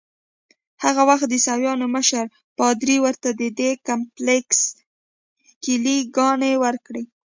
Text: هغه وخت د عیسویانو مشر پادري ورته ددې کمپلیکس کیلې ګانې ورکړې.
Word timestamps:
هغه 0.83 1.01
وخت 1.09 1.25
د 1.29 1.33
عیسویانو 1.39 1.85
مشر 1.95 2.25
پادري 2.57 2.97
ورته 3.05 3.29
ددې 3.41 3.71
کمپلیکس 3.87 4.61
کیلې 5.63 5.97
ګانې 6.15 6.53
ورکړې. 6.63 7.03